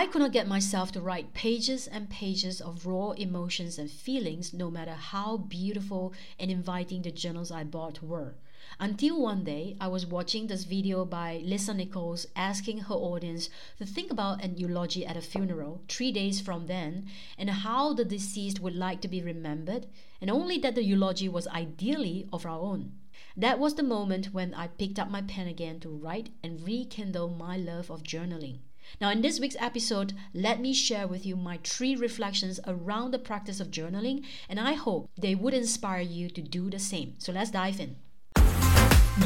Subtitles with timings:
[0.00, 4.54] I could not get myself to write pages and pages of raw emotions and feelings,
[4.54, 8.32] no matter how beautiful and inviting the journals I bought were.
[8.78, 13.84] Until one day, I was watching this video by Lisa Nichols asking her audience to
[13.84, 17.06] think about an eulogy at a funeral three days from then
[17.36, 19.86] and how the deceased would like to be remembered,
[20.18, 22.92] and only that the eulogy was ideally of our own.
[23.36, 27.28] That was the moment when I picked up my pen again to write and rekindle
[27.28, 28.60] my love of journaling.
[28.98, 33.18] Now, in this week's episode, let me share with you my three reflections around the
[33.18, 37.14] practice of journaling, and I hope they would inspire you to do the same.
[37.18, 37.96] So let's dive in.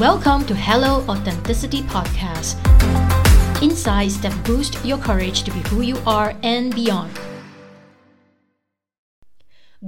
[0.00, 2.60] Welcome to Hello Authenticity Podcast.
[3.62, 7.18] Insights that boost your courage to be who you are and beyond.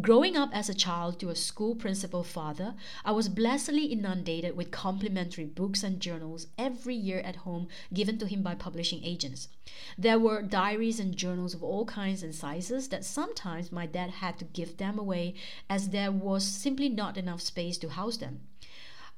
[0.02, 4.70] Growing up as a child to a school principal father, I was blessedly inundated with
[4.70, 9.48] complimentary books and journals every year at home given to him by publishing agents.
[9.96, 14.38] There were diaries and journals of all kinds and sizes that sometimes my dad had
[14.40, 15.32] to give them away
[15.70, 18.40] as there was simply not enough space to house them.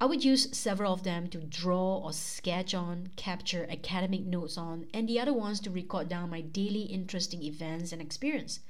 [0.00, 4.86] I would use several of them to draw or sketch on, capture academic notes on,
[4.94, 8.60] and the other ones to record down my daily interesting events and experience.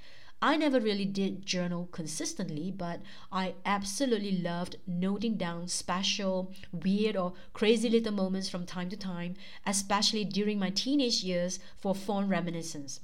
[0.41, 7.33] I never really did journal consistently, but I absolutely loved noting down special, weird, or
[7.53, 9.35] crazy little moments from time to time,
[9.67, 13.01] especially during my teenage years for fond reminiscence.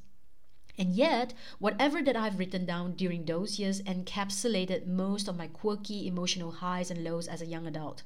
[0.78, 6.06] And yet, whatever that I've written down during those years encapsulated most of my quirky
[6.06, 8.04] emotional highs and lows as a young adult.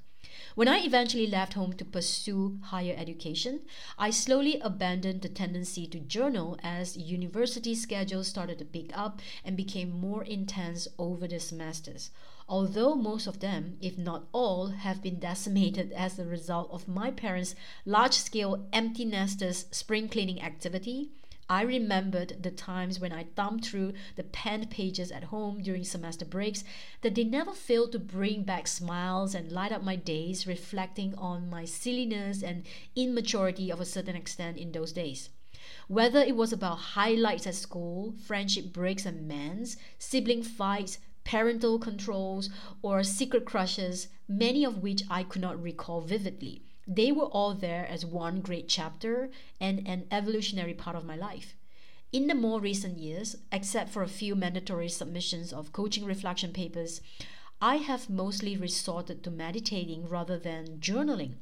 [0.55, 3.61] When I eventually left home to pursue higher education,
[3.99, 9.57] I slowly abandoned the tendency to journal as university schedules started to pick up and
[9.57, 12.11] became more intense over the semesters.
[12.49, 17.11] Although most of them, if not all, have been decimated as a result of my
[17.11, 21.11] parents' large scale empty nesters spring cleaning activity,
[21.51, 26.27] I remembered the times when I thumbed through the penned pages at home during semester
[26.27, 26.63] breaks
[27.01, 31.49] that they never failed to bring back smiles and light up my days, reflecting on
[31.49, 35.31] my silliness and immaturity of a certain extent in those days.
[35.87, 42.51] Whether it was about highlights at school, friendship breaks and mans, sibling fights, parental controls,
[42.83, 47.87] or secret crushes, many of which I could not recall vividly they were all there
[47.87, 51.55] as one great chapter and an evolutionary part of my life.
[52.13, 57.03] In the more recent years, except for a few mandatory submissions of coaching reflection papers,
[57.61, 61.35] I have mostly resorted to meditating rather than journaling.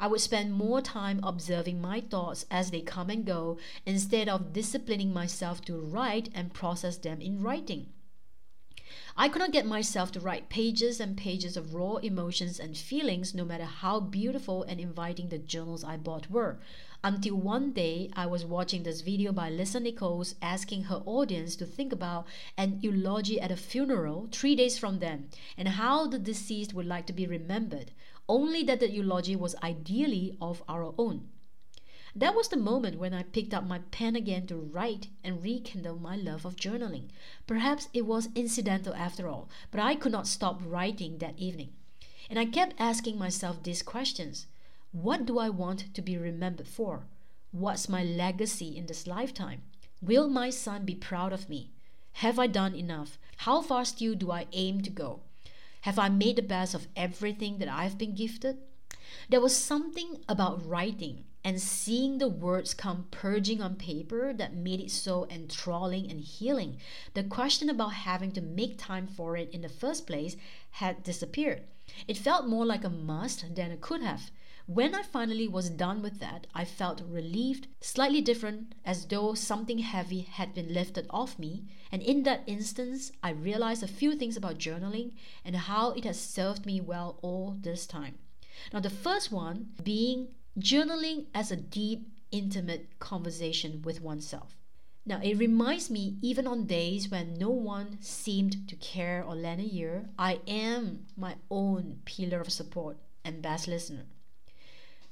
[0.00, 4.54] I would spend more time observing my thoughts as they come and go instead of
[4.54, 7.92] disciplining myself to write and process them in writing.
[9.16, 13.34] I could not get myself to write pages and pages of raw emotions and feelings,
[13.34, 16.58] no matter how beautiful and inviting the journals I bought were.
[17.04, 21.66] Until one day, I was watching this video by Lisa Nichols asking her audience to
[21.66, 22.26] think about
[22.56, 27.06] an eulogy at a funeral three days from then and how the deceased would like
[27.06, 27.92] to be remembered,
[28.28, 31.28] only that the eulogy was ideally of our own.
[32.18, 35.98] That was the moment when I picked up my pen again to write and rekindle
[35.98, 37.10] my love of journaling.
[37.46, 41.74] Perhaps it was incidental after all, but I could not stop writing that evening.
[42.30, 44.46] And I kept asking myself these questions
[44.92, 47.04] What do I want to be remembered for?
[47.52, 49.60] What's my legacy in this lifetime?
[50.00, 51.68] Will my son be proud of me?
[52.24, 53.18] Have I done enough?
[53.44, 55.20] How far still do I aim to go?
[55.82, 58.56] Have I made the best of everything that I've been gifted?
[59.28, 64.80] There was something about writing and seeing the words come purging on paper that made
[64.80, 66.76] it so enthralling and healing.
[67.14, 70.36] The question about having to make time for it in the first place
[70.70, 71.62] had disappeared.
[72.08, 74.32] It felt more like a must than it could have.
[74.66, 79.78] When I finally was done with that, I felt relieved, slightly different, as though something
[79.78, 81.62] heavy had been lifted off me.
[81.92, 85.12] And in that instance, I realized a few things about journaling
[85.44, 88.18] and how it has served me well all this time.
[88.72, 94.56] Now, the first one being journaling as a deep, intimate conversation with oneself.
[95.04, 99.60] Now, it reminds me, even on days when no one seemed to care or lend
[99.60, 104.06] a ear, I am my own pillar of support and best listener.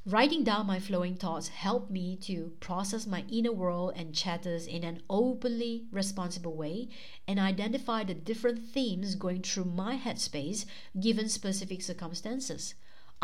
[0.07, 4.85] Writing down my flowing thoughts helped me to process my inner world and chatters in
[4.85, 6.89] an openly responsible way
[7.27, 10.67] and identify the different themes going through my headspace
[11.01, 12.75] given specific circumstances.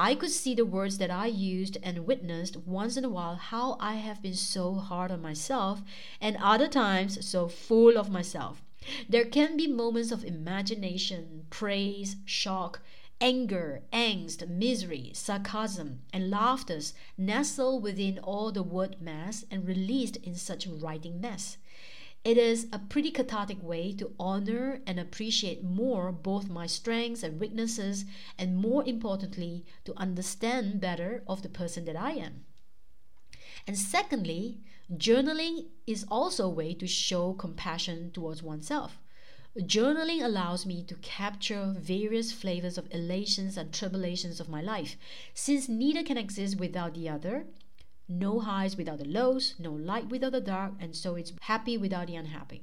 [0.03, 3.77] I could see the words that I used and witnessed once in a while how
[3.79, 5.83] I have been so hard on myself
[6.23, 8.63] and other times so full of myself.
[9.11, 12.81] There can be moments of imagination, praise, shock,
[13.21, 20.35] Anger, angst, misery, sarcasm, and laughters nestle within all the word mass and released in
[20.35, 21.59] such writing mess.
[22.23, 27.41] It is a pretty cathartic way to honor and appreciate more both my strengths and
[27.41, 28.05] weaknesses,
[28.39, 32.45] and more importantly, to understand better of the person that I am.
[33.67, 34.61] And secondly,
[34.93, 38.99] journaling is also a way to show compassion towards oneself.
[39.59, 44.97] Journaling allows me to capture various flavors of elations and tribulations of my life.
[45.33, 47.47] Since neither can exist without the other,
[48.11, 52.09] no highs without the lows, no light without the dark, and so it's happy without
[52.09, 52.63] the unhappy.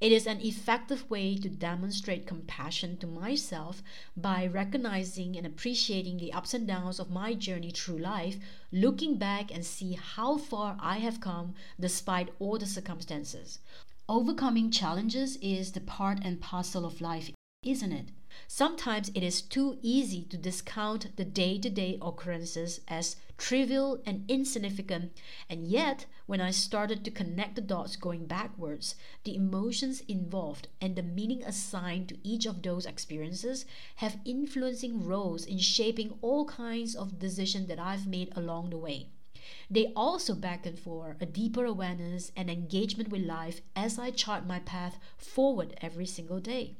[0.00, 3.82] It is an effective way to demonstrate compassion to myself
[4.16, 8.36] by recognizing and appreciating the ups and downs of my journey through life,
[8.72, 13.60] looking back and see how far I have come despite all the circumstances.
[14.08, 17.30] Overcoming challenges is the part and parcel of life,
[17.62, 18.08] isn't it?
[18.48, 24.24] Sometimes it is too easy to discount the day to day occurrences as trivial and
[24.28, 25.12] insignificant,
[25.48, 28.94] and yet, when I started to connect the dots going backwards,
[29.24, 33.66] the emotions involved and the meaning assigned to each of those experiences
[33.96, 39.08] have influencing roles in shaping all kinds of decisions that I've made along the way.
[39.70, 44.60] They also beckon for a deeper awareness and engagement with life as I chart my
[44.60, 46.76] path forward every single day.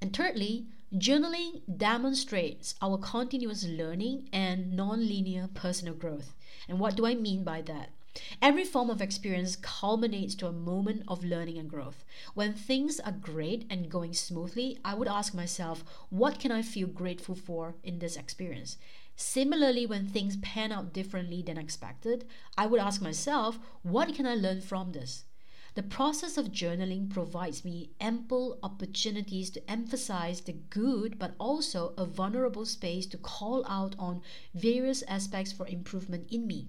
[0.00, 6.34] And thirdly, journaling demonstrates our continuous learning and non-linear personal growth.
[6.68, 7.90] And what do I mean by that?
[8.40, 12.04] Every form of experience culminates to a moment of learning and growth.
[12.34, 16.88] When things are great and going smoothly, I would ask myself, what can I feel
[16.88, 18.78] grateful for in this experience?
[19.16, 22.26] Similarly, when things pan out differently than expected,
[22.56, 25.24] I would ask myself, what can I learn from this?
[25.76, 32.06] The process of journaling provides me ample opportunities to emphasize the good, but also a
[32.06, 34.22] vulnerable space to call out on
[34.54, 36.68] various aspects for improvement in me.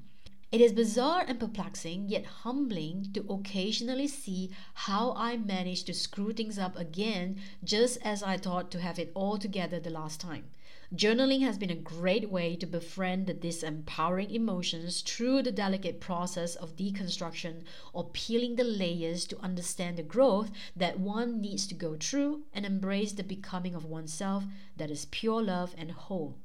[0.52, 6.34] It is bizarre and perplexing, yet humbling to occasionally see how I managed to screw
[6.34, 10.50] things up again just as I thought to have it all together the last time.
[10.96, 16.56] Journaling has been a great way to befriend the disempowering emotions through the delicate process
[16.56, 21.98] of deconstruction or peeling the layers to understand the growth that one needs to go
[21.98, 24.46] through and embrace the becoming of oneself
[24.78, 26.38] that is pure love and whole.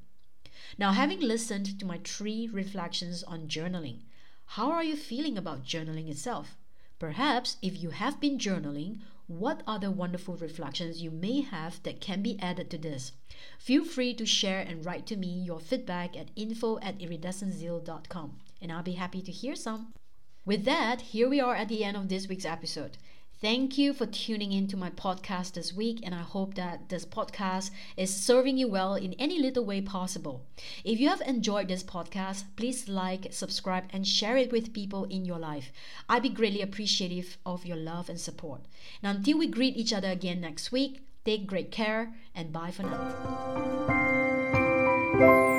[0.76, 4.00] Now, having listened to my three reflections on journaling,
[4.44, 6.56] how are you feeling about journaling itself?
[6.98, 9.02] Perhaps if you have been journaling,
[9.38, 13.12] what other wonderful reflections you may have that can be added to this.
[13.58, 18.70] Feel free to share and write to me your feedback at info at iridescentzeal.com and
[18.72, 19.92] I'll be happy to hear some.
[20.44, 22.96] With that, here we are at the end of this week's episode.
[23.42, 27.04] Thank you for tuning in to my podcast this week, and I hope that this
[27.04, 30.46] podcast is serving you well in any little way possible.
[30.84, 35.24] If you have enjoyed this podcast, please like, subscribe, and share it with people in
[35.24, 35.72] your life.
[36.08, 38.60] I'd be greatly appreciative of your love and support.
[39.02, 42.84] And until we greet each other again next week, take great care and bye for
[45.18, 45.50] now.